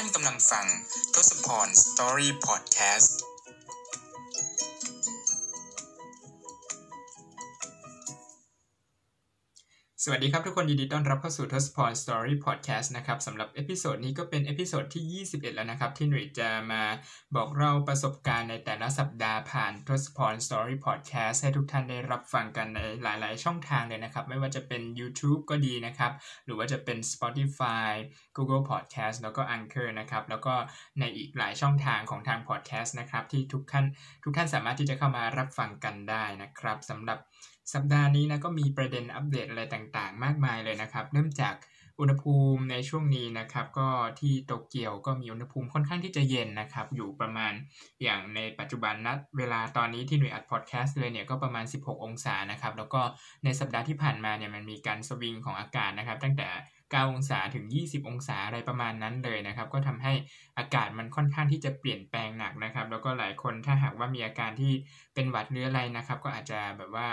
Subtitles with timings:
[0.00, 0.66] านกำลังฟัง
[1.14, 3.19] ทศพร Story Podcast
[10.12, 16.82] วัสดีครับทุกคนยินดีต้อนรับเข้าสู่ทศพร Story Podcast นะครับสำหรับ episode นี้ก็เป็น episode ที่ 21 แล้วนะครับ ที่หนุ่ยจะมา
[17.34, 26.12] บอกเล่าประสบการณ์ในแต่ละสัปดาห์ผ่านทศพร Story Podcast ให้ทุกท่านได้รับฟังกันในหลาย ๆ ช่องทางเลยนะครับ ไม่ว่าจะเป็น YouTube ก็ดีนะครับ
[26.44, 27.90] หรือว่าจะเป็น Spotify
[28.36, 30.54] Google Podcast แล้วก็ Anchor นะครับ แล้วก็
[31.00, 33.86] ในอีกหลายช่องทางของทาง Podcast นะครับที่ทุกท่าน
[34.24, 37.18] ทุกท่านสามารถที่จะเข้ามารับฟังกันได้นะครับสำหรับ
[37.74, 41.54] สัปดาห์นี้นะก็มีประเด็นอัปเดตอะไรต่างๆ มากมายเลยนะครับ เริ่มจาก
[42.00, 43.88] อุณหภูมิในช่วงนี้นะครับ ก็
[44.20, 47.52] ที่โตเกียวก็มีอุณหภูมิค่อนข้างที่จะเย็นนะครับ อยู่ประมาณ
[48.02, 53.00] อย่างในปัจจุบันนะเวลาตอนนี้ที่หน่วยอัดพอดแคสต์เลยเนี่ยก็ประมาณ 16 องศานะครับ แล้วก็
[53.44, 56.48] ในสัปดาห์ที่ผ่านมาเนี่ยมันมีการสวิงของอากาศนะครับ ตั้งแต่
[56.90, 60.12] 9 องศาถึง 20 องศาอะไรประมาณนั้นเลยนะครับ ก็ทำให้
[60.58, 64.72] อากาศมันค่อนข้างที่จะเปลี่ยนแปลงหนักนะครับ แล้วก็หลายคนถ้าหากว่ามีอาการที่
[65.14, 67.08] เป็นหวัดเรื้ออะไรนะครับ ก็อาจจะแบบว่า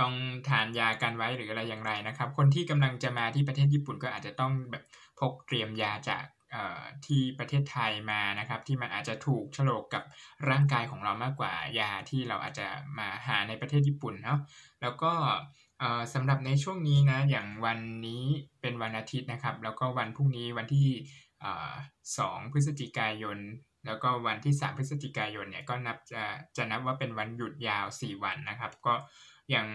[0.00, 0.12] ต้อง
[0.48, 4.84] ทานยากันไว้หรืออะไรอย่างไรนะครับ คนที่กำลังจะมาที่ประเทศญี่ปุ่นก็อาจจะต้องแบบ
[5.18, 6.24] พกเตรียมยาจาก
[7.06, 10.02] ที่ประเทศไทยมานะครับ ที่มันอาจจะถูกฉลกกับ
[10.50, 12.66] ร่างกายของเรามากกว่ายาที่เราอาจจะ
[12.98, 14.38] มาหาในประเทศญี่ปุ่นเนาะ
[14.82, 15.12] แล้วก็
[16.14, 18.24] สำหรับในช่วงนี้นะอย่างวันนี้
[18.60, 20.88] เป็นวันอาทิตย์นะครับ แล้วก็วันพรุ่งนี้วันที่
[22.18, 23.38] สองพฤศจิกายน
[23.86, 26.22] แล้วก็วันที่ 3 พฤศจิกายนเนี่ยก็นับจะ
[26.56, 28.94] จะนับว่าเป็นวันหยุดยาว 4 วันนะครับ ก็
[29.50, 29.68] อย่าง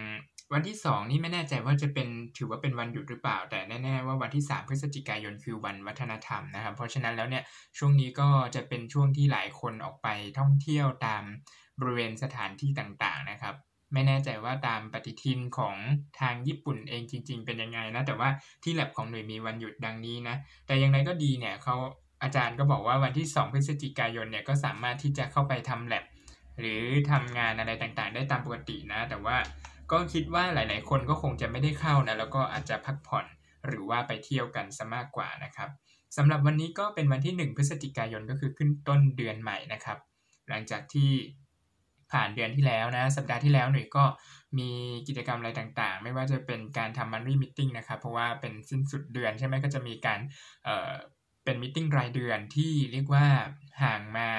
[0.52, 7.42] วันที่ 2 นี่ไม่แน่ใจว่าจะเป็นถือว่าเป็นวันหยุดหรือเปล่า แต่แน่ ๆ ว่าวันที่ 3 พฤศจิกายนคือวันวัฒนธรรมนะครับ เพราะฉะนั้นแล้วเนี่ย
[7.78, 10.08] ช่วงนี้ก็จะเป็นช่วงที่หลายคนออกไป
[10.38, 11.22] ท่องเที่ยวตาม
[11.80, 13.54] บริเวณสถานที่ต่างๆนะครับ
[13.92, 15.76] ไม่แน่ใจว่าตามปฏิทินของ
[16.20, 18.28] ทางญี่ปุ่นเองจริง ๆ เป็นยังไงนะแต่ว่า
[18.62, 21.76] ที่แลบของหน่วยมีวันหยุดดังนี้นะแต่อย่างไรก็ดีเนี่ยเขา
[22.22, 26.04] อาจารย์ก็บอกว่าวันที่ 2 พฤศจิกายนเนี่ยก็สามารถที่จะเข้าไปทำแลบ
[26.60, 29.36] หรือทำงานอะไรต่างๆ ได้ตามปกตินะ แต่ว่า
[29.92, 33.26] ก็คิดว่าหลาย ๆ คนก็คงจะไม่ได้เข้านะ แล้วก็อาจจะพักผ่อน
[33.66, 35.68] หรือว่าไปเที่ยวกันซะมากกว่านะครับ
[36.16, 39.98] สำหรับวันนี้ก็เป็นวันที่ 1 พฤศจิกายนก็คือขึ้นต้นเดือนใหม่นะครับ
[40.48, 41.10] หลังจากที่
[42.12, 44.04] ผ่านเดือนที่แล้วนะ สัปดาห์ที่แล้วหนุ่ยก็
[44.58, 44.70] มี
[45.08, 50.20] กิจกรรมอะไรต่างๆ ไม่ว่าจะเป็นการทำ monthly meeting นะครับ เพราะว่าเป็นสิ้นสุดเดือนใช่ไหมก็จะมีการ
[51.47, 53.25] เเป็นมิ팅รายเดือนที่เรียกว่า
[53.83, 54.29] ห่างมา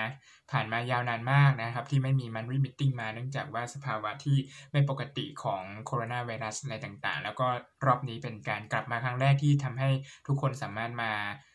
[0.51, 4.39] ผ่านมายาวนานมากนะครับ ที่ไม่มีมันรีมิ팅มาเนื่องจากว่าสภาวะที่
[4.73, 7.47] ไม่ปกติของโคโรนาไวรัสอะไรต่างๆ แล้วก็
[7.87, 9.91] รอบนี้เป็นการกลับมาครั้งแรกที่ทำให้
[10.27, 11.13] ทุกคนสามารถมา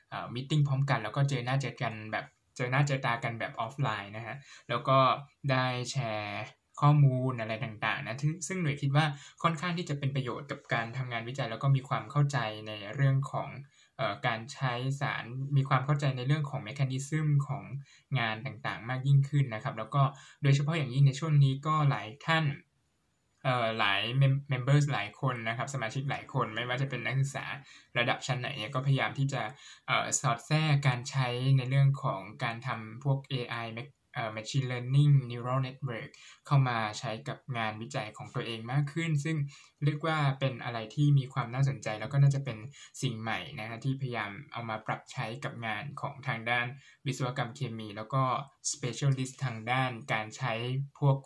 [0.09, 2.25] เอ่อมิ팅พร้อมกัน แล้วก็เจอหน้าเจอกันแบบ
[2.57, 4.35] เจอหน้าเจอตากันแบบออฟไลน์นะฮะ
[4.69, 4.97] แล้วก็
[5.51, 6.39] ได้แชร์
[6.81, 8.17] ข้อมูลอะไรต่างๆนะ
[8.47, 9.05] ซึ่งหน่วยคิดว่า
[9.43, 13.49] ค่อนข้างที่จะเป็นประโยชน์กับการทำงานวิจัย แล้วก็มีความเข้าใจในเรื่องของ
[14.26, 15.24] การใช้สาร
[15.56, 17.64] มีความเข้าใจในเรื่องของ mechanism ของ
[18.18, 20.02] งานต่างๆ มากยิ่งขึ้นนะครับ แล้วก็
[20.42, 22.46] โดยเฉพาะอย่างยิ่งในช่วงนี้ก็หลายท่าน
[23.78, 27.44] หลายเมมเบอร์หลายคนนะครับ สมาชิกหลายคนไม่ว่าจะเป็นนักศึกษา
[27.98, 29.42] ระดับชั้นไหนเนี่ยก็พยายามที่จะ
[30.20, 31.28] สอดแทรกการใช้
[31.58, 33.66] ในเรื่องของการทำพวก AI
[34.36, 36.10] machine learning neural network
[36.46, 39.36] เข้ามาใช้กับงานวิจัยของตัวเองมากขึ้น ซึ่ง
[39.84, 42.58] เรียกว่าเป็นอะไรที่มีความน่าสนใจ แล้วก็น่าจะเป็น
[43.02, 46.66] สิ่งใหม่นะฮะที่พยายามเอามาปรับใช้กับงานของทางด้าน
[47.06, 48.22] วิศวกรรมเคมี แล้วก็
[48.72, 50.52] specialist ทางด้านการใช้
[50.98, 51.16] พวก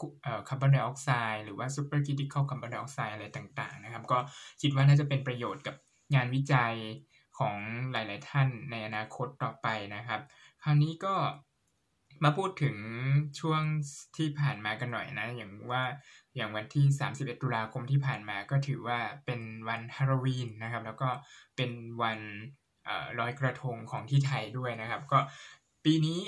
[0.48, 4.18] คาร์บอนไดออกไซด์หรือว่า super critical carbon dioxide อะไรต่างๆนะครับ ก็
[4.62, 5.76] คิดว่าน่าจะเป็นประโยชน์กับ
[6.14, 6.74] งานวิจัย
[7.38, 7.56] ของ
[7.92, 10.20] หลาย ๆ ท่านในอนาคตต่อไปนะครับ
[10.62, 11.14] คราวนี้ก็
[12.24, 12.76] มาพูดถึง
[13.40, 13.62] ช่วง
[14.16, 15.82] ที่ผ่านมากันหน่อยนะ อย่างว่า
[16.36, 21.08] อย่างวันที่ 31 ตุลาคมที่ผ่านมาก็ถือว่าเป็นวันฮาโลวีนนะครับ แล้วก็
[21.56, 21.70] เป็น
[22.02, 22.18] วัน
[23.18, 25.18] ลอยกระทงของที่ไทยด้วยนะครับ ก็
[25.84, 26.20] ปีนี้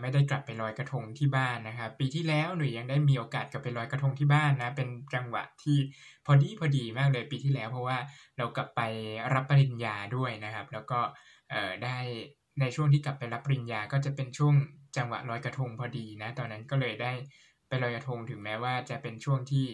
[0.00, 5.78] ไม่ได้กลับไปลอยกระทงที่บ้านนะครับปีที่แล้วหนูยังได้มีโอกาสกลับไปลอยกระทงที่บ้านนะ เป็นจังหวะที่
[6.26, 7.98] พอดีพอดีมากเลยปีที่แล้ว เพราะว่า
[8.38, 8.80] เรากลับไป
[9.34, 11.00] รับปริญญาด้วยนะครับ แล้วก็
[11.84, 11.98] ได้
[12.60, 14.54] ในช่วงที่กลับไปรับปริญญาก็จะเป็นช่วง
[14.96, 17.12] จังหวะลอยกระทงพอดีนะ ตอนนั้นก็เลยได้
[17.68, 19.66] ไปลอยกระทงถึงแม้ว่าจะเป็นช่วงที่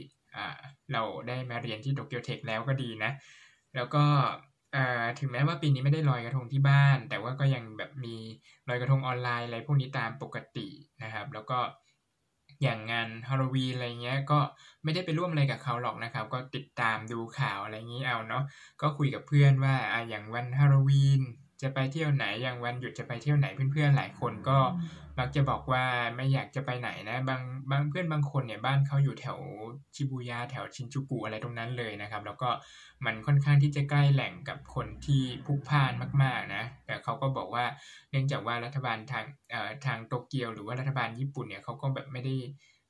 [0.93, 3.11] เราได้มาเรียนที่โตเกียวเทคแล้วก็ดีนะ
[3.75, 4.05] แล้วก็
[5.19, 8.17] ถึงแม้ว่าปีนี้ไม่ได้ลอยกระทงที่บ้าน แต่ว่าก็ยังแบบมี
[8.69, 10.69] ลอยกระทงออนไลน์อะไรพวกนี้ตามปกติ
[11.03, 11.59] นะครับ แล้วก็
[12.63, 14.41] อย่างงานฮาโลวีนอะไรเงี้ยก็
[14.85, 18.43] ไม่ได้ไปร่วมอะไรกับเขาหรอกนะครับ ก็ติดตามดูข่าวอะไรงี้เอาเนาะ
[18.81, 21.23] ก็คุยกับเพื่อนว่าออย่างวันฮาโลวีน
[21.63, 24.59] จะไปเที่ยวไหนอย่างวันหยุดจะไปเที่ยวไหนเพื่อนๆหลายคนก็
[25.19, 25.85] มักจะบอกว่า
[26.17, 29.39] ไม่อยากจะไปไหนนะบางบางเพื่อนบางคนเนี่ยบ้านเขาอยู่แถว
[29.95, 32.49] ชิบูย่าแถวชินจูกุอะไรตรงนั้นเลยนะครับ แล้วก็
[33.05, 35.93] มันค่อนข้างที่จะใกล้แหล่งกับคนที่พุกพ่าน
[36.23, 37.65] มากๆนะแต่เขาก็บอกว่า
[38.11, 42.35] เนื่องจากว่ารัฐบาลทางเอ่อทางโตเกียวหรือว่ารัฐบาลญี่ปุ่นเนี่ยเขาก็แบบไม่ได้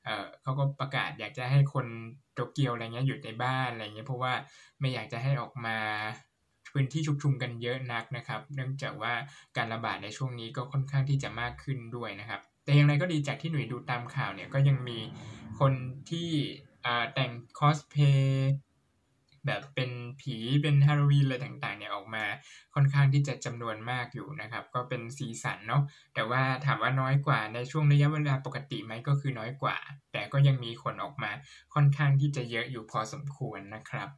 [0.05, 1.87] เอ่อเขาก็ประกาศอยากจะให้คน
[2.35, 4.33] โตเกียวอะไรเงี้ยหยุดในบ้านอะไรเงี้ยเพราะว่า
[4.81, 5.79] ไม่อยากจะให้ออกมา
[6.79, 9.15] พื้นที่ชุกชุมกันเยอะนักนะครับ เนื่องจากว่า
[9.57, 14.99] การระบาดในช่วงนี้ก็ค่อนข้างที่จะมากขึ้นด้วยนะครับ แต่อย่างไรก็ดีจากที่หนุ่ยดูตามข่าวเนี่ยก็ยังมี
[15.61, 15.73] คน
[16.11, 16.29] ที่
[17.15, 18.53] แต่งคอสเพย์
[19.47, 19.91] แบบเป็น
[20.21, 22.25] ผีเป็นฮาโลวีนอะไรต่างๆเนี่ยออกมา
[22.75, 25.83] ค่อนข้างที่จะจำนวนมากอยู่นะครับ ก็เป็นสีสันเนาะ
[26.15, 29.77] แต่ว่าถามว่าน้อยกว่าในช่วงระยะเวลาปกติไหมก็คือน้อยกว่า
[30.13, 31.31] แต่ก็ยังมีคนออกมา
[31.75, 34.09] ค่อนข้างที่จะเยอะอยู่พอสมควรนะครับ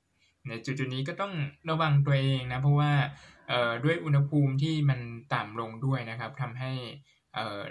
[0.47, 1.33] ในจุดๆนี้ก็ต้อง
[1.71, 2.93] ระวังตัวเองนะเพราะว่า
[3.85, 5.01] ด้วยอุณหภูมิที่มัน
[5.35, 6.73] ต่ำลงด้วยนะครับทำให้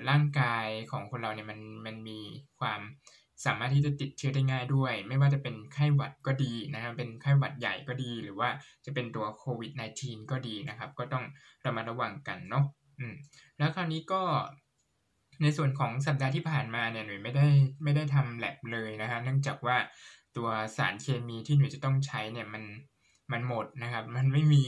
[0.09, 2.19] ร่างกายของคนเราเนี่ยมันมันมี
[2.59, 2.81] ความ
[3.45, 8.49] สามารถที่จะติดเชื้อได้ง่ายด้วย ไม่ว่าจะเป็นไข้หวัดก็ดีนะครับเป็นไข้หวัดใหญ่ก็ดี หรือว่า
[8.85, 9.71] จะเป็นตัวโควิด
[10.01, 11.25] -19 ก็ดีนะครับ ก็ต้อง
[11.65, 12.65] ระมัดระวังกันเนาะ
[12.99, 13.13] อืม
[13.57, 14.21] แล้วคราวนี้ก็
[15.41, 17.47] ในส่วนของสัปดาห์ที่ผ่านมาเนี่ยหนูไม่ได้
[17.83, 19.77] ไม่ได้ทำแลบเลยนะฮะเนื่องจากว่า
[20.37, 22.63] ตัวสารเคมีที่หนูจะต้องใช้เนี่ยมัน
[23.33, 24.63] มันหมดนะครับ มันไม่มี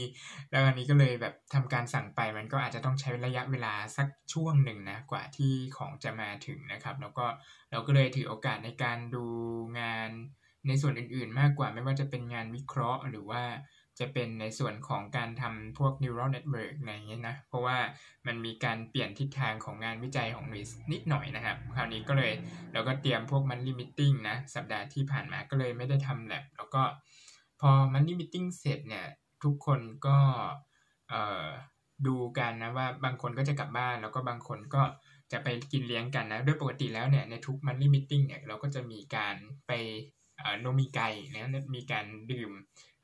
[0.50, 7.26] แล้วอันนี้ก็เลยแบบทำการสั่งไปมันก็อาจจะต้องใช้ระยะเวลาสักช่วงหนึ่งนะกว่าที่ของจะมาถึงนะครับ แล้วก็
[7.70, 9.26] เราก็เลยถือโอกาสในการดู
[9.80, 10.10] งาน
[10.66, 13.42] ในส่วนอื่น ๆ มากกว่าไม่ว่าจะเป็นงานวิเคราะห์หรือว่า
[14.00, 17.78] จะเป็นในส่วนของการทำพวก neural network อะไรเงี้ยนะ เพราะว่า
[18.26, 22.32] มันมีการเปลี่ยนทิศทางของงานวิจัยของนิสนิดหน่อยนะครับ คราวนี้ก็เลย
[22.72, 26.82] เราก็เตรียมพวกมัน limiting นะ สัปดาห์ที่ผ่านมาก็เลยไม่ได้ทำแลบแล้วก็
[27.60, 29.06] พอมันนี่มิ팅เสร็จเนี่ย
[29.44, 30.18] ทุกคนก็
[32.06, 34.82] ดูกันนะว่าบางคนก็จะกลับบ้าน แล้วก็บางคนก็
[35.32, 39.34] จะไปกินเลี้ยงกันนะด้วยปกติแล้วเนี่ยในทุกมันนี่มิ팅เนี่ยเราก็จะมีการ
[39.66, 39.72] ไป
[40.60, 41.00] โนมีไก
[41.32, 42.50] นะมีการดื่ม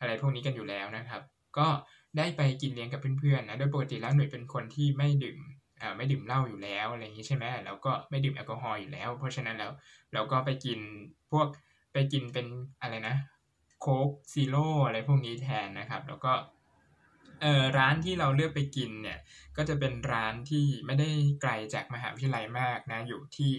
[0.01, 1.23] อะไรพวกนี้กันอยู่แล้วนะครับ
[1.59, 1.67] ก็
[2.19, 5.39] ได้ไปกินเลี้ยงกับเพื่อนๆนะโดยปกติแล้วหนุ่ยเป็นคนที่ไม่ดื่ม
[5.97, 9.73] ไม่ดื่มเหล้าอยู่แล้วอะไรอย่างนี้ใช่ไหมแล้วก็ไม่ดื่มแอลกอฮอล์อยู่แล้ว เพราะฉะนั้นแล้ว
[10.15, 10.79] เราก็ไปกิน
[11.33, 11.47] พวก
[11.93, 12.47] ไปกินเป็น
[12.81, 13.17] อะไรนะ
[13.81, 16.33] Coke Zero อะไรพวกนี้แทนนะครับ แล้วก็
[17.43, 19.19] เออร้านที่เราเลือกไปกินเนี่ย
[19.57, 21.09] ก็จะเป็นร้านที่ไม่ได้
[21.43, 23.53] ไกลจากมหาวิทยาลัยมากนะอยู่ที่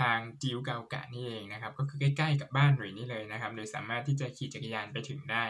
[0.00, 5.44] ทางจิยูกาโอกะนี่เองนะครับ ก็คือใกล้ๆกับบ้านหนุ่ยนี่เลยนะครับโดยสามารถที่จะขี่จักรยานไปถึงได้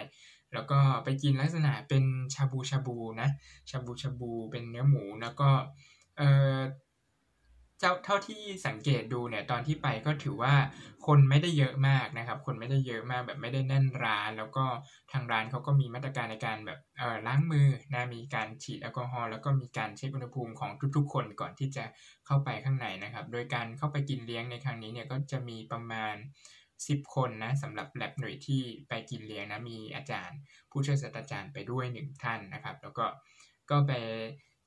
[0.55, 2.05] แล้วก็ไปกินลักษณะเป็น
[2.35, 3.29] ชาบูชาบูนะ
[3.71, 5.49] ชาบูชาบูเป็นเนื้อหมูแล้วก็
[6.19, 6.23] เอ
[6.57, 6.59] อ
[8.05, 10.55] เท่าที่สังเกตดูเนี่ยตอนที่ไปก็ถือว่า
[11.07, 14.65] คนไม่ได้เยอะมากนะครับ คนไม่ได้เยอะมากแบบไม่ได้แน่นร้าน แล้วก็
[15.13, 21.85] ทางร้านเขาก็มีมาตรการในการแบบเออล้างมือนะมีการฉีดแอลกอฮอล์แล้วก็มีการเช็คอุณหภูมิของทุกๆ คนก่อนที่จะ
[22.27, 26.15] เข้าไปข้างในนะครับ โดยการเข้าไปกินเลี้ยงในครั้งนี้เนี่ยก็จะมีประมาณ
[26.89, 30.39] 10คนนะสำหรับแลบหน่วยที่ไปกินเลี้ยงนะมีอาจารย์
[30.71, 33.07] ผู้ช่วยศาสตราจารย์ไปด้วยหนึ่งท่านนะครับ แล้วก็
[33.71, 33.93] ก็ไป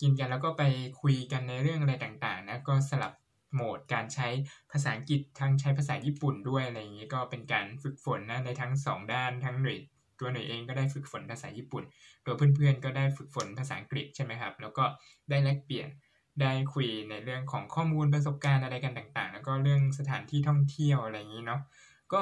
[0.01, 0.63] กินกันแล้วก็ไป
[1.01, 3.13] คุยกันในเรื่องอะไรต่างๆนะก็สลับ
[3.53, 4.27] โหมดการใช้
[4.71, 9.79] ภาษาอังกฤษทั้งใช้ภาษาญี่ปุ่นด้วยอะไรอย่างนี้ก็เป็นการฝึกฝนนะในทั้ง 2 ด้านทั้งหน่วย
[10.19, 11.83] ตัวหน่วยเองก็ได้ฝึกฝนภาษาญี่ปุ่น
[12.25, 14.85] ตัวเพื่อนๆก็ได้ฝึกฝนภาษาอังกฤษใช่ไหมครับ แล้วก็
[15.29, 15.89] ได้แลกเปลี่ยน
[16.41, 21.61] ได้คุยในเรื่องของข้อมูลประสบการณ์อะไรกันต่างๆ แล้วก็เรื่องสถานที่ท่องเที่ยวอะไรอย่างนี้เนาะ
[22.13, 22.21] ก็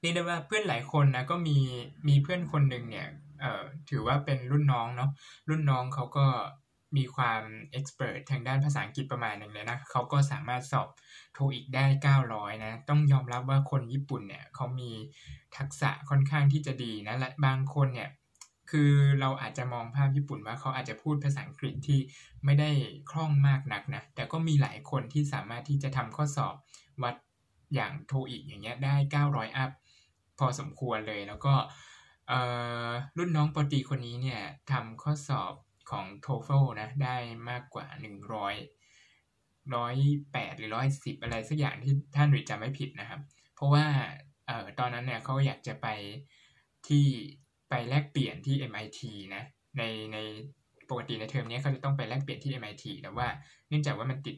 [0.00, 1.58] เรียกได้ว่าเพื่อนหลายคนนะก็มี
[2.08, 3.06] มีเพื่อนคนหนึ่งเนี่ย
[3.40, 5.10] เอ่อถือว่าเป็นรุ่นน้องเนาะ
[5.48, 6.26] รุ่นน้องเขาก็
[6.96, 7.42] มีความ
[7.72, 10.88] เอ็กซ์เพรสทางด้านภาษาอังกฤษประมาณหนึ่งเลยนะเขาก็สามารถสอบ
[11.34, 11.84] โทอีกได้
[12.24, 14.90] 900 นะ ต้องยอมรับว่าคนญี่ปุ่นเนี่ยเขามี
[15.56, 18.10] ทักษะค่อนข้างที่จะดีนะและบางคนเนี่ย
[18.70, 22.00] คือเราอาจจะมองภาพญี่ปุ่นว่าเขาอาจจะพูดภาษาอังกฤษที่
[22.44, 22.70] ไม่ได้
[23.10, 26.54] คล่องมากนักนะแต่ก็มีหลายคนที่สามารถที่จะทำข้อสอบ
[27.02, 27.14] วัด
[27.74, 28.94] อย่างโทอีกอย่างเงี้ยได้
[29.26, 29.70] 900 อัพ
[30.38, 31.54] พอสมควรเลยแล้วก็
[33.18, 34.40] รุ่นน้องปตีคนนี้เนี่ย
[34.72, 35.54] ทำข้อสอบ
[35.90, 37.16] ของ TOEFL นะได้
[37.50, 38.02] มากกว่า 100
[39.72, 43.20] 108 หรือ 110 อะไรสักอย่างที่ท่านหรือจำไม่ผิดนะครับ
[43.54, 43.86] เพราะว่า
[44.46, 45.86] เออตอนนั้นเนี่ยเขาอยากจะไป
[46.88, 47.06] ที่
[47.70, 49.00] ไปแลกเปลี่ยนที่ MIT
[49.34, 49.42] นะ
[49.78, 49.82] ใน
[50.12, 50.18] ใน
[50.90, 53.28] ปกติในเทอมนี้เขาจะต้องไปแลกเปลี่ยนที่ MIT แต่ว่า
[53.68, 54.36] เนื่องจากว่ามันติด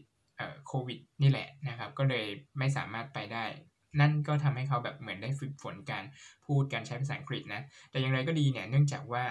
[0.67, 2.27] โควิดนี่แหละนะครับ ก็เลย
[2.59, 3.45] ไม่สามารถไปได้
[4.01, 6.05] นั่นก็ทำให้เขาแบบเหมือนได้ฝึกฝนการ
[6.47, 9.25] พูดการใช้ภาษาอังกฤษนะ แต่อย่างไรก็ดีเนี่ย เนื่องจากว่า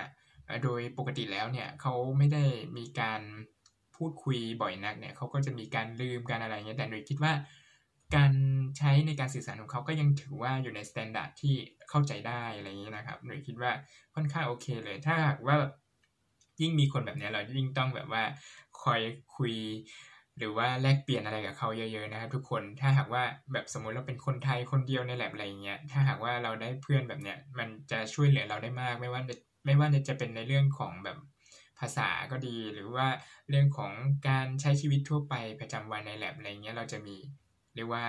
[0.64, 2.44] โดยปกติแล้วเนี่ยเขาไม่ได้
[2.78, 3.22] มีการ
[3.96, 7.34] พูดคุยบ่อยนักเนี่ยเขาก็จะมีการลืมการอะไรเงี้ยแต่หนูคิดว่า
[8.16, 8.34] การ
[8.78, 11.56] ใช้ในการสื่อสารของเขาก็ยังถือว่าอยู่ในมาตรฐานที่
[11.90, 13.72] เข้าใจได้อะไรอย่างนี้นะครับ หนูคิดว่า
[14.16, 15.56] ค่อนข้างโอเคเลย ถ้าหากว่า
[16.62, 18.24] ยิ่งมีคนแบบนี้เรายิ่งต้องแบบว่า
[18.82, 19.02] คอย
[19.36, 19.54] คุย
[20.40, 29.22] หรือว่าแลกเปลี่ยนอะไรกับเขาเยอะ ๆ นะครับ ทุกคนถ้าหากว่าแบบสมมติเราเป็นคนไทยคนเดียวในแล็บอะไรเงี้ยถ้าหากว่าเราได้เพื่อนแบบเนี้ยมันจะช่วยเหลือเราได้มาก ไม่ว่า
[29.66, 31.18] ไม่ว่าจะเป็นในเรื่องของแบบ
[31.80, 33.08] ภาษาก็ดี หรือว่า
[33.50, 33.92] เรื่องของ
[34.30, 37.18] การใช้ชีวิตทั่วไปประจำวันในแล็บอะไรเงี้ยเราจะมี
[37.76, 38.06] เรียกว่า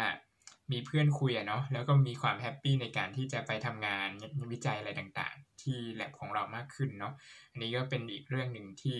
[0.72, 4.08] มีเพื่อนคุยอะเนาะแล้วก็มีความ happy ในการที่จะไปทำงาน
[4.52, 7.12] วิจัยอะไรต่างๆ ที่แลบของเรามากขึ้นเนาะ
[7.50, 8.96] อันนี้ก็เป็นอีกเรื่องหนึ่งที่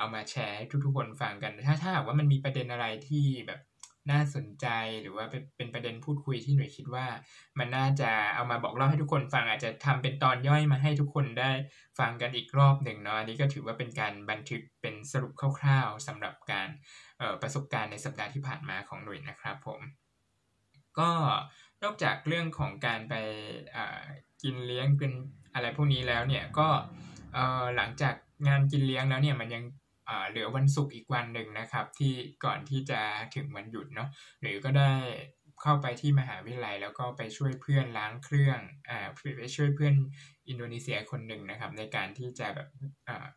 [0.00, 3.60] เอามาแชร์ให้ทุกๆคนฟังกัน ถ้าถ้าหากว่ามันมีประเด็นอะไรที่แบบ
[4.10, 4.66] น่าสนใจ
[5.02, 5.24] หรือว่า
[5.56, 7.06] เป็นประเด็นพูดคุยที่หนูคิดว่า
[7.58, 11.50] มันน่าจะเอามาบอกเล่าให้ทุกคนฟังอาจจะทำเป็นตอนย่อยมาให้ทุกคนได้
[11.98, 16.68] ฟังกันอีกรอบหนึ่งเนาะอันนี้ก็ถือว่าเป็นการบันทึกเป็นสรุปคร่าว ๆสำหรับการ
[17.42, 19.80] ประสบการณ์ในสัปดาห์ที่ผ่านมาของหนุ่ยนะครับผม
[20.98, 21.10] ก็
[21.82, 23.14] นอกจากเรื่องของการไป
[24.42, 25.12] กินเลี้ยงเป็น
[25.54, 26.68] อะไรพวกนี้แล้วเนี่ยก็
[27.76, 28.14] หลังจาก
[28.48, 29.62] งานกินเลี้ยงแล้วเนี่ยมันยัง
[30.28, 32.12] เหลือวันศุกร์อีกวันหนึ่งนะครับ ที่
[32.44, 33.00] ก่อนที่จะ
[33.34, 34.08] ถึงวันหยุดเนาะ
[34.40, 34.92] หรือก็ได้
[35.62, 38.98] เข้าไปที่มหาวิทยาลัย แล้วก็ไปช่วยเพื่อนล้างเครื่องอ่า
[39.38, 39.94] ไปช่วยเพื่อน
[40.48, 42.68] อินโดนีเซียคนหนึ่งนะครับ ในการที่จะแบบ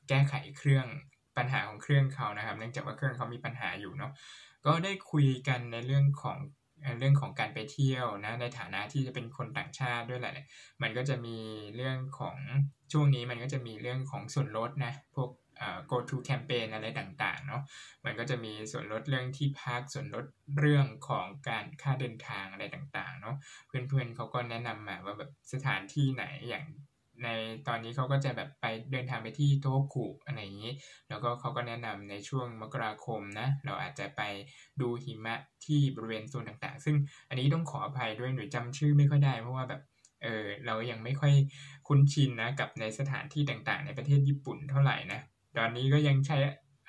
[0.09, 0.87] แก้ไขเครื่อง
[1.37, 4.11] ปัญหาของเครื่องเขานะครับ เนื่องจากว่าเครื่องเขามีปัญหาอยู่เนาะ
[4.65, 6.37] ก็ได้คุยกันในเรื่องของ
[6.99, 10.35] เรื่องของการไปเที่ยวนะในฐานะที่จะเป็นคนต่างชาติด้วยแหละ
[10.81, 11.37] มันก็จะมี
[11.75, 12.35] เรื่องของ
[12.91, 15.29] ช่วงนี้มันก็จะมีเรื่องของส่วนลดนะพวก
[15.91, 17.61] go to campaign อะไรต่างๆเนาะ
[18.05, 20.25] มันก็จะมีส่วนลดเรื่องที่พักส่วนลด
[20.59, 23.35] เรื่องของการค่าเดินทางอะไรต่างๆเนาะ
[23.67, 26.65] เพื่อนๆเขาก็แนะนำมาว่าแบบสถานที่ไหนอย่าง
[27.23, 27.29] ใน
[27.67, 30.73] ตอนนี้เขาก็จะแบบไปเดินทางไปที่โตกุอะไรอย่างนี้
[31.09, 34.21] แล้วก็เขาก็แนะนำในช่วงมกราคมนะ เราอาจจะไป
[34.81, 36.95] ดูหิมะที่บริเวณโซนต่างๆ ซึ่ง
[37.29, 39.81] อันนี้ต้องขออภัยด้วยหนูจำชื่อไม่ค่อยได้ เพราะว่าแบบ
[40.23, 41.33] เออเรายังไม่ค่อย
[41.87, 45.21] คุ้นชินนะกับในสถานที่ต่างๆ ในประเทศญี่ปุ่นเท่าไหร่นะ
[45.57, 46.37] ตอนนี้ก็ยังใช้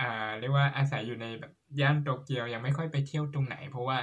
[0.01, 3.99] อ่าเรียกว่าอาศัยอยู่ในแบบย่านโตเกียวยังไม่ค่อยไปเที่ยวตรงไหน เพราะว่า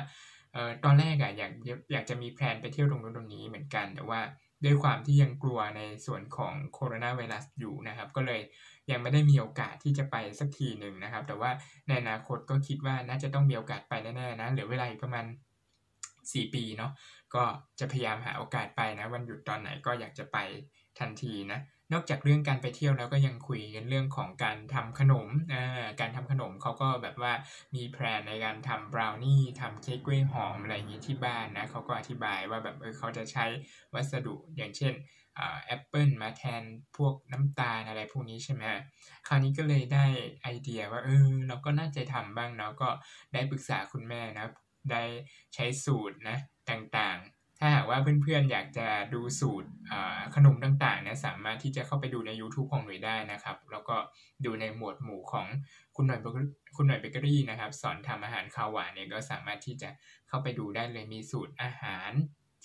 [0.53, 1.51] เออตอนแรกอะอยาก
[1.91, 4.21] อยากจะมีแพลนไปเที่ยวตรงนู้นตรงนี้เหมือนกัน แต่ว่า
[4.65, 8.41] ด้วยความที่ยังกลัวในส่วนของโคโรนาไวรัสอยู่นะครับ ก็เลย
[8.91, 11.51] ยังไม่ได้มีโอกาสที่จะไปสักทีหนึ่งนะครับ แต่ว่า
[11.87, 15.25] ในอนาคตก็คิดว่าน่าจะต้องมีโอกาสไปแน่ๆนะเหลือเวลาอีกประมาณ
[15.91, 16.91] 4 ปีเนาะ
[17.35, 17.43] ก็
[17.79, 20.37] จะพยายามหาโอกาสไปนะ วันหยุดตอนไหนก็อยากจะไป
[20.99, 21.59] ทันทีนะ
[21.93, 27.33] นอกจากเรื่องการไปเที่ยวแล้วก็ยังคุยกันเรื่องของการทำขนมอ่าการทำขนมเขาก็แบบว่า
[27.75, 33.45] มีแพลนในการทำบราวนี่ทำเค้กกล้วยหอมอะไรอย่างนี้ที่บ้านนะเขาก็อธิบายว่าแบบเออเขาจะใช้
[33.93, 34.93] วัสดุอย่างเช่น
[35.65, 36.63] แอปเปิลมาแทน
[36.97, 38.63] พวกน้ำตาลอะไรพวกนี้ใช่ไหม
[39.27, 40.05] คราวนี้ก็เลยได้
[40.43, 42.89] ไอเดียว่าเออเราก็น่าจะทำบ้างเนาะก็
[43.33, 44.45] ได้ปรึกษาคุณแม่นะ
[44.91, 45.03] ได้
[45.53, 46.37] ใช้สูตรนะ
[46.69, 49.69] ต่างๆ ถ้าหากว่าเพื่อนๆอยากจะดูสูตร
[50.35, 53.95] ขนมต่างๆนี่ยสามารถที่จะเข้าไปดูใน YouTube ของหน่วยได้นะครับ แล้วก็
[54.45, 55.47] ดูในหมวดหมู่ของ
[55.95, 56.19] คุณหน่วย
[56.75, 59.89] คุณหน่วยเบเกอรี่นะครับ สอนทำอาหารข้าวหวานเนี่ยก็สามารถที่จะ
[60.27, 62.11] เข้าไปดูได้เลยมีสูตรอาหาร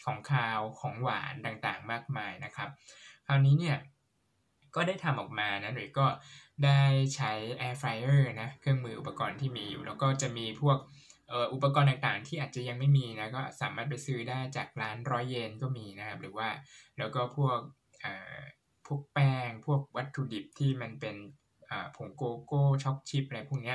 [0.04, 2.68] ของคาวของหวานต่างๆ มากมายนะครับ
[3.26, 3.76] คราวนี้เนี่ย
[4.74, 6.06] ก็ได้ทำออกมานะหน่วยก็
[6.64, 6.82] ได้
[7.14, 10.78] ใช้ Air Fryer นะเครื่องมืออุปกรณ์ที่มีอยู่ แล้วก็จะมีพวก
[11.52, 16.49] อุปกรณ์ต่างๆ ที่อาจจะยังไม่มีนะก็สามารถไปซื้อได้จากร้านร้อยเยนก็มีนะครับ หรือว่า
[16.99, 17.59] แล้วก็พวก
[18.87, 21.16] พวกแป้ง พวกวัตถุดิบที่มันเป็น
[21.97, 23.75] ผงโกโก้ช็อกชิพอะไรพวกนี้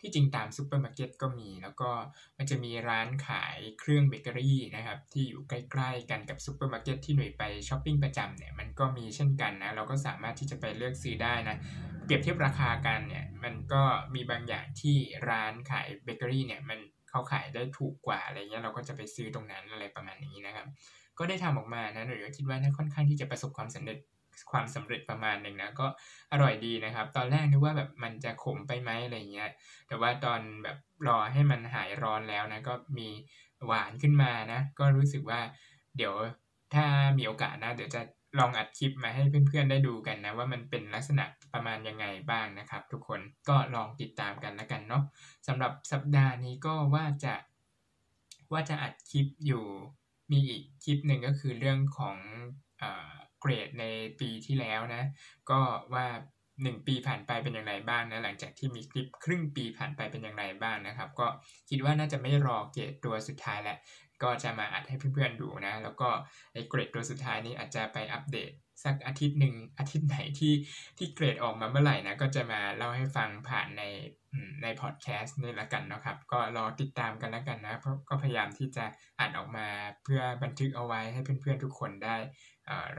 [0.00, 1.90] ที่จริงตามซูเปอร์มาร์เก็ตก็มี แล้วก็
[2.38, 11.56] มันจะมีร้านขายเครื่องเบเกอรี่นะครับ ที่อยู่ใกล้ ๆ กันกับซูเปอร์มาร์เก็ตที่หนุ่ยไปช้อปปิ้งประจำเนี่ยมันก็มีเช่นกันนะ เราก็สามารถที่จะไปเลือกซื้อได้นะ
[12.04, 13.82] เปรียบเทียบราคากันเนี่ยมันก็
[14.14, 14.96] มีบางอย่างที่
[15.28, 16.78] ร้านขายเบเกอรี่เนี่ยมัน
[17.12, 20.66] เขาขายได้ถูกกว่าอะไรเงี้ยเราก็จะไปซื้อตรงนั้นอะไรประมาณนี้นะครับ
[21.18, 23.98] ก็ได้ทำออกมานะหนุ่ยคิดว่าน่าค่อนข้างที่จะประสบความสำเร็จ
[24.52, 25.86] ความสำเร็จประมาณหนึ่งนะก็
[26.32, 29.50] อร่อยดีนะครับ ตอนแรกนึกว่าแบบมันจะขมไปไหมอะไรเงี้ย
[29.88, 30.76] แต่ว่าตอนแบบ
[31.08, 33.08] รอให้มันหายร้อนแล้วนะก็มี
[33.66, 35.40] หวานขึ้นมานะ ก็รู้สึกว่า
[35.96, 36.14] เดี๋ยว
[36.74, 36.84] ถ้า
[37.18, 38.02] มีโอกาสนะเดี๋ยวจะ
[38.38, 41.24] ลองอัดคลิปมาให้เพื่อนๆได้ดูกันนะ ว่ามันเป็นลักษณะ
[41.54, 45.02] ประมาณยังไงบ้างนะครับ ทุกคนก็ลองติดตามกันแล้วกันเนาะ
[45.46, 47.34] สำหรับสัปดาห์นี้ก็ว่าจะ
[48.52, 49.64] ว่าจะอัดคลิปอยู่
[50.32, 52.16] มีอีกคลิปหนึ่งก็คือเรื่องของ
[53.40, 53.84] เกรดใน
[54.20, 55.02] ปีที่แล้วนะ
[55.50, 55.60] ก็
[55.94, 56.06] ว่า
[56.62, 61.26] หนึ่งปีผ่านไปเป็นอย่างไรบ้างนะหลังจากที่มีคลิปครึ่งปีผ่านไปเป็นอย่างไรบ้างนะครับ ก็
[61.70, 63.78] คิดว่าน่าจะไม่รอเกรดตัวสุดท้ายแล้ว
[64.22, 66.08] ก็จะมาอัดให้เพื่อนๆดูนะ แล้วก็
[66.52, 68.50] ไอ้เกรดตัวสุดท้ายนี้อาจจะไปอัปเดต
[68.84, 70.54] สักอาทิตย์หนึ่งอาทิตย์ไหนที่
[70.98, 73.82] ที่เกรดออกมาเมื่อไหร่นะก็จะมาเล่าให้ฟังผ่านใน
[74.62, 78.84] ในพอดแคสต์นี่ละกันนะครับ ก็รอติดตามกันล้วกันนะเพราะก็พยายามที่จะ
[79.18, 79.66] อ่านออกมา
[80.04, 82.16] เพื่อบันทึกเอาไว้ให้เพื่อนๆทุกคนได้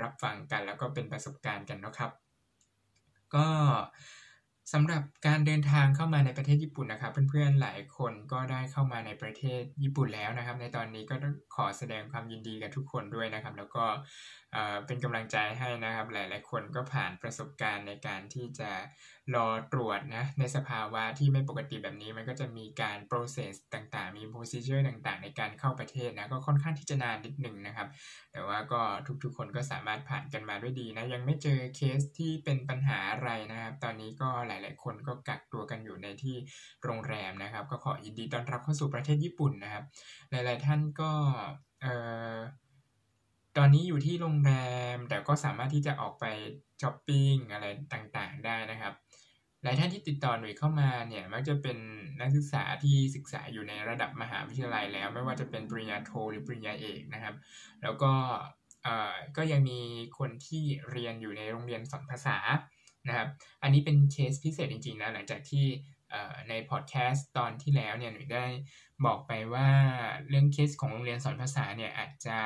[0.01, 2.11] รับฟังกัน แล้วก็เป็นประสบการณ์กันนะครับ
[3.35, 3.47] ก็
[4.71, 13.85] สำหรับการเดินทางเข้ามาในประเทศญี่ปุ่นนะครับ เพื่อนๆหลายคนก็ได้เข้ามาในประเทศญี่ปุ่นแล้วนะครับ ในตอนนี้ก็ต้องขอแสดงความยินดีกับทุกคนด้วยนะครับ แล้วก็
[14.85, 18.71] เป็นกำลังใจให้นะครับ หลาย ๆ คนก็ผ่านประสบการณ์ในการที่จะ
[19.35, 27.87] รอตรวจนะในสภาวะที่ไม่ปกติแบบนี้มันก็จะมีการโปรเซสต่าง procedure ต่างๆ ในการเข้าประเทศนะก็ค่อนข้างที่จะนานนิดหนึ่งนะครับ
[28.31, 28.81] แต่ว่าก็
[29.23, 36.35] ทุกๆ คนก็สามารถผ่านกันมาด้วยดีนะ ยังไม่เจอเคสที่เป็นปัญหาอะไรนะครับ ตอนนี้ก็หลายๆ คนก็กักตัวกันอยู่ในที่
[36.83, 39.83] โรงแรมนะครับ ก็ขอยินดีต้อนรับเข้าสู่ประเทศญี่ปุ่นนะครับ
[40.31, 41.11] หลายๆ ท่านก็
[41.81, 41.93] เอ่
[42.35, 42.37] อ
[43.57, 44.51] ตอนนี้อยู่ที่โรงแร
[44.95, 46.25] มแต่ก็สามารถที่จะออกไป
[46.81, 48.93] ช้อปปิ้งอะไรต่างๆ ได้นะครับ
[49.63, 51.77] หลายท่านที่ติดต่อหน่วยเข้ามาเนี่ยมักจะเป็น
[52.19, 57.35] นักศึกษาที่ศึกษาอยู่ในระดับมหาวิทยาลัยแล้ว ไม่ว่าจะเป็นปริญญาโทหรือปริญญาเอกนะครับ
[57.83, 58.13] แล้วก็
[58.83, 59.79] เอ่อก็ยังมี
[60.17, 62.37] คนที่เรียนอยู่ในโรงเรียนสอนภาษา
[63.07, 63.27] นะครับ
[63.63, 65.65] อันนี้เป็นเคสพิเศษจริงๆนะหลังจากที่
[66.49, 68.45] ในพอดแคสต์ตอนที่แล้วเนี่ยหนูได้
[69.05, 69.69] บอกไปว่า
[70.29, 72.37] เรื่องเคสของโรงเรียนสอนภาษาเนี่ยอาจจะ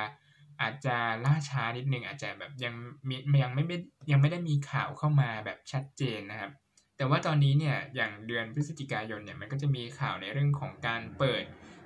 [0.61, 0.95] อาจจะ
[1.25, 2.73] ล่าช้านิดนึงอาจจะแบบยัง
[3.09, 3.63] มียังไม่
[4.11, 6.51] ยังไม่ได้มีข่าวเข้ามาแบบชัดเจนนะครับ
[6.97, 11.43] แต่ว่าตอนนี้เนี่ยอย่างเดือนพฤศจิกายนเนี่ยมันก็จะมีข่าวในเรื่องของการเปิด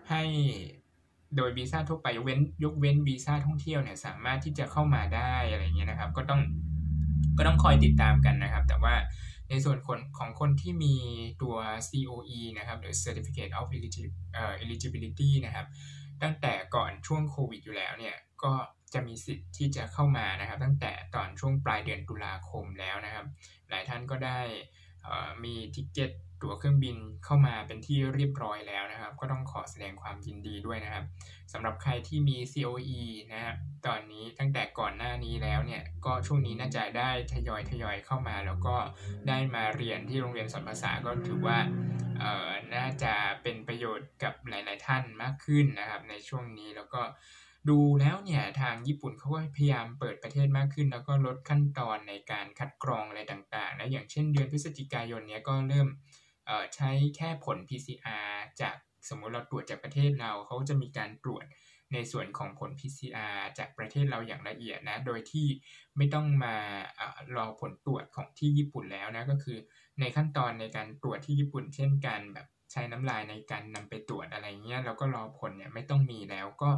[0.09, 0.23] ให้
[1.35, 6.41] โดยวีซ่าทั่วไปยกเว้นยกเว้นวีซ่าท่องเที่ยวเนี่ยสามารถที่จะเข้ามาได้อะไรเงี้ยนะครับ ก็ต้อง
[7.37, 8.93] ก็ต้องคอยติดตามกันนะครับ แต่ว่า
[9.49, 10.95] ในส่วนคนของคนที่มี
[11.41, 11.55] ตัว
[11.89, 13.69] COE นะครับหรือ Certificate of
[14.63, 15.67] Eligibility นะครับ
[16.21, 18.53] ตั้งแต่ก่อนช่วงโควิดอยู่แล้วเนี่ยก็
[18.93, 23.25] จะมีสิทธิ์ที่จะเข้ามานะครับ ตั้งแต่ตอนช่วงปลายเดือนตุลาคมแล้วนะครับ
[23.69, 24.39] หลายท่านก็ได้
[25.43, 31.05] มี ticket ตั๋วเครื่องบินเข้ามาเป็นที่เรียบร้อยแล้วนะครับ ก็ต้องขอแสดงความยินดีด้วยนะครับ
[31.53, 33.01] สำหรับใครที่มี COE
[33.33, 33.55] นะครับ
[33.87, 38.75] ตอนนี้ตั้งแต่ก่อนหน้านี้แล้วเนี่ยก็ช่วงนี้น่าจะได้ทยอยทยอยเข้ามา แล้วก็
[39.27, 41.57] ได้มาเรียนที่โรงเรียนสอนภาษาก็ถือว่า
[42.19, 47.01] เอ่อน่าจะเป็นประโยชน์กับหลาย ๆ ท่านมากขึ้นนะครับ ในช่วงนี้แล้วก็
[47.69, 55.87] ดูแล้วเนี่ยทางญี่ปุ่นเขาก็พยายามเปิดประเทศมากขึ้น แล้วก็ลดขั้นตอนในการคัดกรองอะไรต่างๆนะอย่างเช่นเดือนพฤศจิกายนเนี้ยก็เริ่ม
[56.75, 58.29] ใช้แค่ผล PCR
[58.61, 58.75] จาก
[59.09, 61.45] สมมุติเราตรวจจากประเทศเราเขาจะมีการตรวจ
[61.93, 65.47] ในส่วนของผล PCR จากประเทศเราอย่างละเอียดนะ โดยที่
[65.97, 66.55] ไม่ต้องมา
[66.99, 67.01] อ
[67.35, 69.57] รอผลตรวจของที่ญี่ปุ่นแล้วนะ ก็คือ
[69.99, 76.69] ในขั้นตอนในการตรวจที่ญี่ปุ่น เช่นการแบบ ใช้น้ำลายในการนำไปตรวจอะไรเงี้ยแล้วก็รอผลเนี่ยไม่ต้องมีแล้ว ก็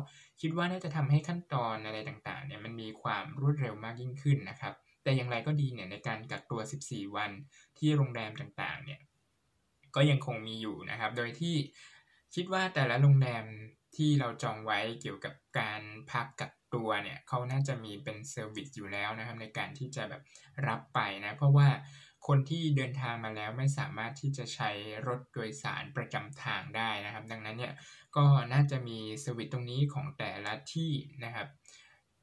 [0.41, 7.32] คิดว่าน่าจะทำให้ขั้นตอนอะไรต่างๆเนี่ยมันมีความรวดเร็วมากยิ่งขึ้นนะครับ แต่อย่างไรก็ดีเนี่ยในการกักตัว 14 วัน
[7.77, 8.99] ที่โรงแรมต่างๆเนี่ย
[9.95, 11.56] ก็ยังคงมีอยู่นะครับ โดยที่
[12.36, 13.45] คิดว่าแต่ละโรงแรม
[13.95, 20.21] ที่เราจองไว้เกี่ยวกับการพักกักตัวเนี่ยเขาน่าจะมีเป็นเซอร์วิสอยู่แล้วนะครับในการที่จะแบบ
[20.67, 21.67] รับไปนะ เพราะว่า
[22.27, 24.69] คนที่เดินทางมาแล้วไม่สามารถที่จะใช้
[25.07, 27.73] รถโดยสารประจำทางได้นะครับ ดังนั้นเนี่ย
[28.15, 30.91] ก็น่าจะมีสวิตตรงนี้ของแต่ละที่
[31.25, 31.47] นะครับ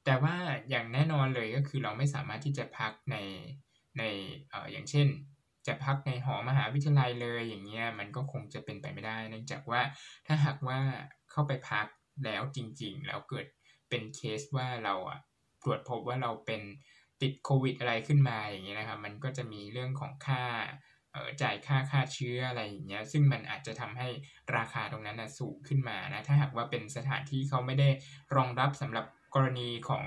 [0.05, 0.37] แต่ว่า
[0.71, 3.17] อย่างแน่นอนเลยก็คือเราไม่สามารถที่จะพักใน
[3.99, 4.05] ใน
[4.51, 5.09] เอ่ออย่างเช่น
[5.67, 9.81] จะพักในหอมหาวิทยาลัยเลยอย่างเงี้ยมันก็คงจะเป็นไปไม่ได้ เนื่องจากว่า
[10.27, 10.79] ถ้าหากว่า
[11.31, 11.87] เข้าไปพัก
[12.25, 13.47] แล้วจริง ๆ แล้วเกิด
[13.89, 15.21] เป็นเคสว่าเราอะ
[15.65, 16.63] ตรวจพบว่าเราเป็น
[17.23, 20.43] ติดโควิดอะไรขึ้นมาอย่างเงี้ยนะครับ มันก็จะมีเรื่องของค่า
[21.43, 24.09] จ่ายค่าค่าเชื้ออะไรอย่างเงี้ย ซึ่งมันอาจจะทำให้
[24.57, 27.89] ราคาตรงนั้นนะสูงขึ้นมานะ ถ้าหากว่าเป็นสถานที่เขาไม่ได้
[28.37, 29.05] รองรับสำหรับ
[29.35, 30.05] กรณีของ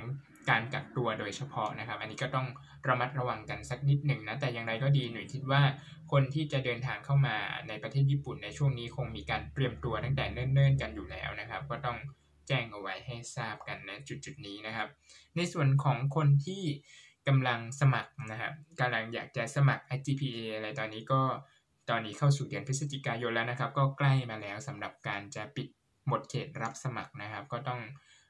[0.50, 2.48] การกักตัวโดยเฉพาะนะครับ อันนี้ก็ต้อง
[2.88, 5.62] ระมัดระวังกันสักนิดหนึ่งนะ แต่อย่างไรก็ดีหน่วยคิดว่า
[6.12, 7.36] คนที่จะเดินทางเข้ามา
[7.68, 11.98] ในประเทศญี่ปุ่นในช่วงนี้คงมีการเตรียมตัวตั้งแต่เนิ่นๆ กันอยู่แล้วนะครับ ก็ต้อง
[12.48, 14.90] แจ้งเอาไว้ให้ทราบกันนะจุดๆนี้นะครับ
[15.36, 16.64] ในส่วนของคนที่
[17.28, 21.22] กำลังสมัครนะครับกำลังอยากจะสมัคร IGPA อะไรตอนนี้ก็
[21.90, 25.68] ตอนนี้เข้าสู่เดือนพฤศจิกายนแล้วนะครับ ก็ใกล้มาแล้วสำหรับการจะปิด
[26.08, 27.82] หมดเขตรับสมัครนะครับ ก็ต้อง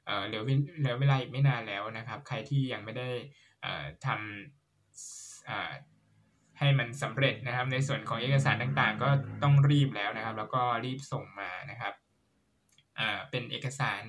[0.06, 0.42] เเหลือ
[0.78, 3.08] เหลือเวลาอีกไม่นานแล้วนะครับ ใครที่ยังไม่ได้
[4.06, 9.08] ทำให้มันสำเร็จนะครับ ในส่วนของเอกสารต่างๆ ก็
[9.42, 11.94] ต้องรีบแล้วนะครับ แล้วก็รีบส่งมานะครับ
[13.30, 14.02] เป็นเอกสาร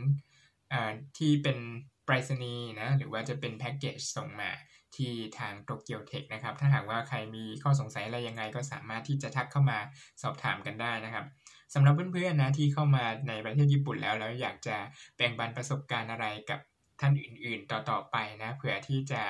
[1.17, 1.57] ที่เป็น
[2.05, 4.51] ไปรษณีย์นะหรือว่าจะเป็นแพ็กเกจส่งมา
[4.95, 9.79] ที่ทางโตเกียวเทคนะครับ ถ้าหากว่าใครมีข้อสงสัยอะไรยังไงก็สามารถที่จะทักเข้ามา
[10.21, 11.25] สอบถามกันได้นะครับ
[11.73, 14.77] สำหรับเพื่อนๆนะที่เข้ามาในประเทศญี่ปุ่นแล้ว แล้วอยากจะ
[15.17, 16.59] แบ่งปันประสบการณ์อะไรกับ
[17.01, 19.21] ท่านอื่นๆ ต่อๆไปนะเผื่อที่จะ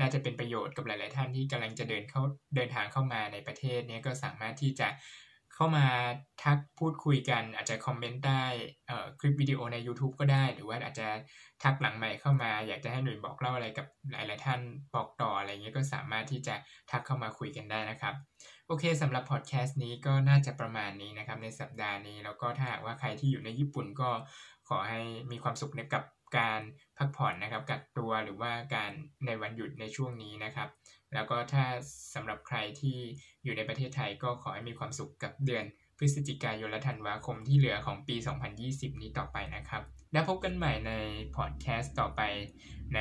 [0.00, 2.22] น่าจะเป็นประโยชน์กับหลาย ๆ ท่านที่กำลังจะเดินเข้า
[2.56, 4.88] เดินทางเข้ามาในประเทศนี้ก็สามารถที่จะ
[5.56, 5.86] เข้ามา
[6.42, 8.42] ทักพูดคุยกัน อาจจะคอมเมนต์ใต้
[9.20, 11.08] คลิปวิดีโอใน YouTube ก็ได้ หรือว่าอาจจะ
[11.62, 14.60] ทักหลังใหม่เข้ามา อยากจะให้หนุ่ยบอกเล่าอะไรกับหลาย ๆ ท่าน
[14.94, 16.54] บอกต่ออะไรเงี้ยก็สามารถที่จะ
[16.90, 18.14] ทักเข้ามาคุยกันได้นะครับ
[18.66, 24.10] โอเคสำหรับพอดแคสต์นี้ก็น่าจะประมาณนี้นะครับในสัปดาห์นี้ แล้วก็ถ้าหากว่าใครที่อยู่ในญี่ปุ่นก็
[24.68, 26.04] ขอให้มีความสุขกับ
[26.38, 26.60] การ
[26.98, 28.90] พักผ่อนนะครับกักตัวหรือว่าการ
[29.26, 30.68] ในวันหยุดในช่วงนี้นะครับ
[31.14, 31.64] แล้วก็ถ้า
[32.14, 32.98] สำหรับใครที่
[33.44, 35.64] อยู่ในประเทศไทยก็ขอให้มีความสุขกับเดือน
[35.98, 38.16] พฤศจิกายนและธันวาคมที่เหลือของปี
[38.58, 40.92] 2020 นี้ต่อไปนะครับ แล้วพบกันใหม่ใน
[41.36, 42.20] พอดแคสต์ต่อไป
[42.94, 43.00] ใน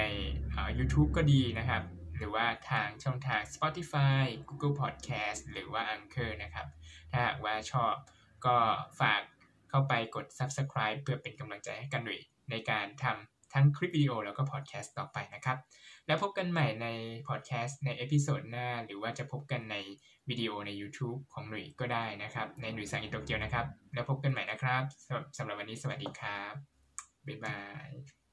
[0.77, 1.83] YouTube ก็ดีนะครับ
[2.17, 6.67] หรือว่าทางช่องทาง Spotify Google Podcast หรือว่า Anchor นะครับ
[7.11, 7.95] ถ้าหากว่าชอบ
[8.45, 8.57] ก็
[8.99, 9.21] ฝาก
[9.69, 12.19] เข้าไปกด Subscribe เพื่อเป็นกำลังใจให้กับหนุ่ย
[12.51, 15.57] ในการทำ ทั้งคลิปวิดีโอแล้วก็พอดแคสต์ต่อไปนะครับ
[16.07, 16.87] แล้วพบกันใหม่ใน
[17.27, 19.75] พอดแคสต์ใน episode หน้า หรือว่าจะพบกันใน
[20.29, 24.83] วิดีโอใน YouTube ของหนุ่ยก็ได้นะครับ ในหนุ่ยซัง in โตเกียวนะครับ แล้วพบกันใหม่นะครับ
[25.37, 26.53] สำหรับวันนี้สวัสดีครับ
[27.27, 28.24] บ๊ายบาย